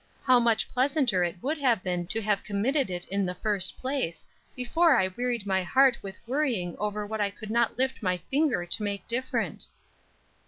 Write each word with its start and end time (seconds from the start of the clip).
How 0.23 0.39
much 0.39 0.67
pleasanter 0.67 1.23
it 1.23 1.35
would 1.43 1.59
have 1.59 1.83
been 1.83 2.07
to 2.07 2.23
have 2.23 2.43
committed 2.43 2.89
it 2.89 3.05
in 3.09 3.23
the 3.23 3.35
first 3.35 3.77
place, 3.79 4.25
before 4.55 4.95
I 4.97 5.09
wearied 5.09 5.45
my 5.45 5.61
heart 5.61 5.99
with 6.01 6.17
worrying 6.25 6.75
over 6.79 7.05
what 7.05 7.21
I 7.21 7.29
could 7.29 7.51
not 7.51 7.77
lift 7.77 8.01
my 8.01 8.17
finger 8.31 8.65
to 8.65 8.81
make 8.83 9.07
different!" 9.07 9.67